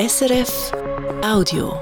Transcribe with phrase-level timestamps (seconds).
[0.00, 0.72] SRF
[1.24, 1.76] Audio.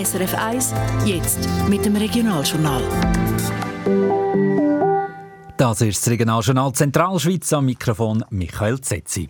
[0.00, 0.72] SRF 1,
[1.04, 2.80] jetzt mit dem Regionaljournal.
[5.56, 9.28] Das ist das Regionaljournal Zentralschweiz am Mikrofon Michael Zetzi.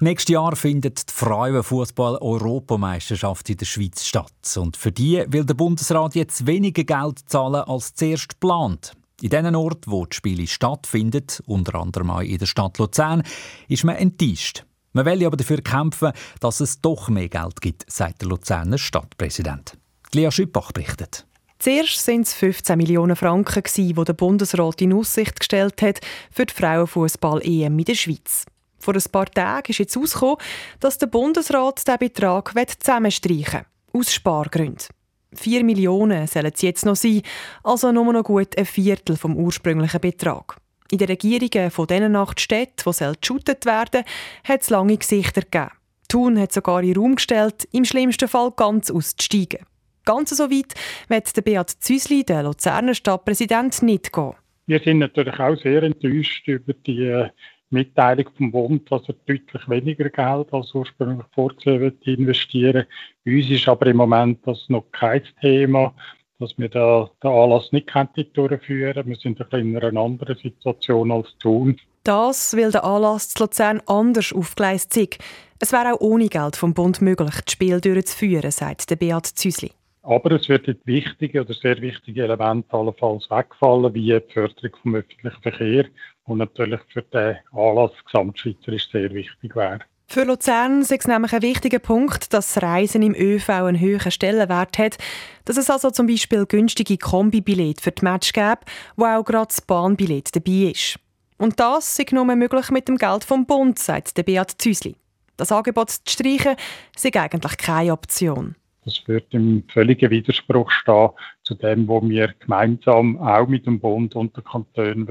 [0.00, 4.58] Nächstes Jahr findet die Frauenfußball-Europameisterschaft in der Schweiz statt.
[4.58, 8.92] Und für die will der Bundesrat jetzt weniger Geld zahlen als zuerst geplant.
[9.22, 13.22] In den Orten, wo die Spiele stattfinden, unter anderem auch in der Stadt Luzern,
[13.68, 14.64] ist man enttäuscht.
[14.92, 19.76] Man will aber dafür kämpfen, dass es doch mehr Geld gibt, sagt der Luzerner Stadtpräsident.
[20.12, 21.26] Lea Schüppach berichtet.
[21.58, 26.00] Zuerst waren es 15 Millionen Franken, die der Bundesrat in Aussicht gestellt hat
[26.30, 28.46] für die Frauenfußball-EM in der Schweiz.
[28.78, 30.38] Vor ein paar Tagen ist jetzt herausgekommen,
[30.80, 34.00] dass der Bundesrat diesen Betrag zusammenstreichen will.
[34.00, 34.86] Aus Spargründen.
[35.34, 37.22] 4 Millionen sollen es jetzt noch sein,
[37.62, 40.56] also nur noch gut ein Viertel vom ursprünglichen Betrag.
[40.90, 44.02] In den Regierungen von diesen acht Städten, die geshootet werden
[44.44, 45.70] hat es lange Gesichter gegeben.
[46.08, 49.64] Thun hat sogar in Raum gestellt, im schlimmsten Fall ganz auszusteigen.
[50.04, 50.74] Ganz so weit
[51.08, 54.34] wird der Beat Züsli, der Luzerner Stadtpräsident, nicht gehen.
[54.66, 57.28] Wir sind natürlich auch sehr enttäuscht über die äh,
[57.70, 62.86] Mitteilung vom Bund, dass er deutlich weniger Geld als ursprünglich vorgesehen wird investieren.
[63.24, 65.94] Uns ist aber im Moment das noch kein Thema,
[66.38, 67.90] dass wir da den Anlass nicht
[68.34, 71.78] durchführen Wir sind ein in einer anderen Situation als tun.
[72.02, 75.18] Das, weil der Anlass zu Luzern anders aufgeleistet ist.
[75.58, 79.72] Es wäre auch ohne Geld vom Bund möglich, das Spiel durchzuführen, sagt der Beat Züsli.
[80.02, 85.42] Aber es werden wichtige oder sehr wichtige Elemente allenfalls wegfallen, wie die Förderung vom öffentlichen
[85.42, 85.84] Verkehr
[86.24, 89.80] und natürlich für den Anlass gesamtschweizerisch sehr wichtig wäre.
[90.12, 94.10] Für Luzern ist es nämlich ein wichtiger Punkt, dass das Reisen im ÖV einen höheren
[94.10, 94.98] Stellenwert hat,
[95.44, 98.64] dass es also zum Beispiel günstige Kombibillette für die Match gibt,
[98.96, 100.98] wo auch gerade das Bahnbillett dabei ist.
[101.38, 104.96] Und das ist nur möglich mit dem Geld vom Bund, sagt der Beat Züsli.
[105.36, 106.56] Das Angebot zu streichen,
[106.94, 108.56] ist eigentlich keine Option.
[108.84, 111.10] Das wird im völligen Widerspruch stehen
[111.42, 115.08] zu dem, was wir gemeinsam auch mit dem Bund und den Kantonen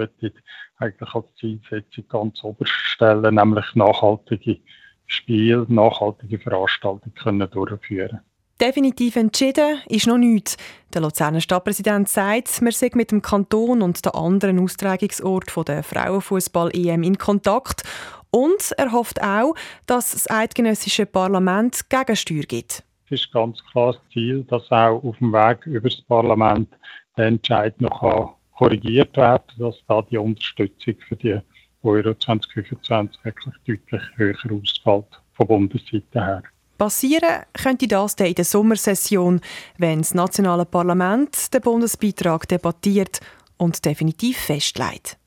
[0.77, 4.57] eigentlich als Zielsetzung ganz oberst stellen, nämlich nachhaltige
[5.05, 8.21] Spiele, nachhaltige Veranstaltungen können durchführen
[8.61, 10.57] Definitiv entschieden ist noch nichts.
[10.93, 17.03] Der Luzerner Stadtpräsident sagt, man sei mit dem Kanton und den anderen Austragungsorten der Frauenfußball-EM
[17.03, 17.83] in Kontakt
[18.31, 19.55] und er hofft auch,
[19.85, 22.83] dass das eidgenössische Parlament Gegensteuer gibt.
[23.11, 26.69] Es ist ganz klar das Ziel, dass auch auf dem Weg über das Parlament
[27.17, 31.39] der Entscheid noch korrigiert werden kann, dass da die Unterstützung für die
[31.81, 36.43] Euro 2025 wirklich deutlich höher ausfällt von Bundesseite her.
[36.77, 39.41] Passieren könnte das dann in der Sommersession,
[39.77, 43.21] wenn das nationale Parlament den Bundesbeitrag debattiert
[43.57, 45.17] und definitiv festlegt.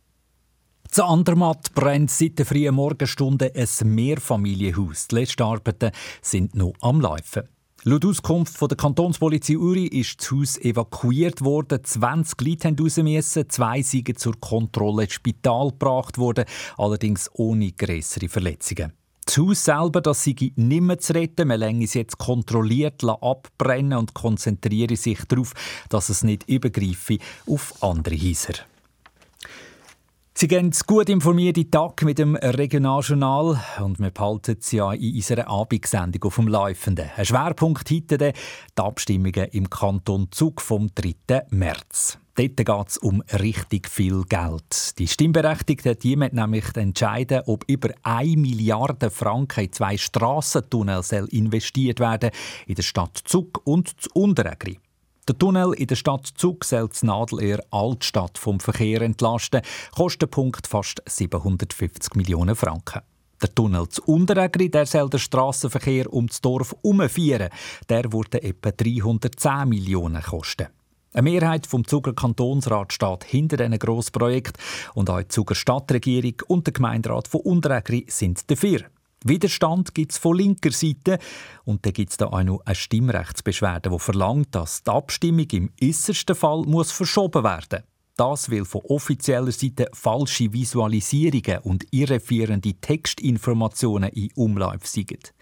[0.89, 5.09] Zu Andermatt brennt seit der frühen Morgenstunde ein Mehrfamilienhaus.
[5.09, 7.49] Die letzten Arbeiten sind noch am Laufen.
[7.85, 11.83] Laut Auskunft von der Kantonspolizei Uri ist das Haus evakuiert worden.
[11.83, 13.39] 20 Leute haben raus.
[13.49, 16.45] Zwei sind zur Kontrolle ins Spital gebracht worden,
[16.79, 18.93] allerdings ohne größere Verletzungen.
[19.25, 21.49] Das Haus selber das sei nicht mehr zu retten.
[21.49, 25.53] Man lässt es jetzt kontrolliert abbrennen und konzentriere sich darauf,
[25.89, 27.19] dass es nicht übergreife
[27.49, 28.55] auf andere Häuser.
[30.43, 35.47] Sie gehen gut informierte Tag mit dem Regionaljournal und wir behalten Sie ja in unserer
[35.47, 37.11] Abendsendung auf dem Laufenden.
[37.17, 38.33] Ein Schwerpunkt heute die
[38.75, 41.45] Abstimmungen im Kanton Zug vom 3.
[41.51, 42.19] März.
[42.35, 44.99] Dort geht es um richtig viel Geld.
[44.99, 52.01] Die Stimmberechtigten die müssen nämlich entscheiden, ob über 1 Milliarde Franken in zwei Strassentunnel investiert
[52.01, 52.33] werden
[52.67, 54.81] in der Stadt Zug und zu Unteregri.
[55.29, 59.63] Der Tunnel in der Stadt Zug soll die Nadelöhr Altstadt vom Verkehr entlasten.
[59.95, 63.03] Kostenpunkt fast 750 Millionen Franken.
[63.41, 67.51] Der Tunnel zu Unteregri der soll den Strassenverkehr um das Dorf umführen.
[67.89, 70.67] Der würde etwa 310 Millionen kosten.
[71.13, 74.59] Eine Mehrheit vom Zuger Kantonsrat steht hinter diesem Grossprojekt
[74.95, 78.81] und auch die Zuger Stadtregierung und der Gemeinderat von Unteregri sind dafür.
[79.25, 81.19] Widerstand gibt es von linker Seite
[81.65, 85.71] und dann gibt es da auch noch eine Stimmrechtsbeschwerde, die verlangt, dass die Abstimmung im
[85.83, 87.85] äußersten Fall muss verschoben werden.
[88.17, 95.33] Das will von offizieller Seite falsche Visualisierungen und irreführende Textinformationen in Umlauf sind.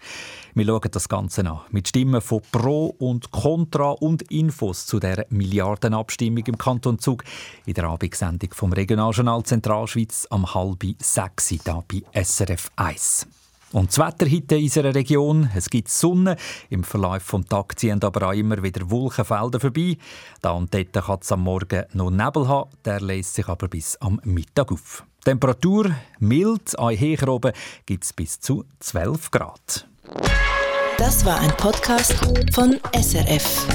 [0.53, 5.25] Wir schauen das Ganze an mit Stimmen von Pro und Contra und Infos zu der
[5.29, 7.25] Milliardenabstimmung im Kanton Zug
[7.65, 13.27] in der Abendsendung vom Regionaljournal Zentralschweiz am halben sechs hier bei SRF 1.
[13.73, 16.35] Und das Wetter heute in unserer Region, es gibt Sonne,
[16.69, 19.97] im Verlauf des Tages ziehen aber auch immer wieder Wolkenfelder vorbei.
[20.41, 23.95] Da und dort kann es am Morgen noch Nebel haben, der lässt sich aber bis
[23.97, 25.05] am Mittag auf.
[25.23, 27.53] Temperatur mild, an Hecher oben
[27.85, 29.87] gibt es bis zu 12 Grad.
[30.97, 32.13] Das war ein Podcast
[32.53, 33.67] von SRF.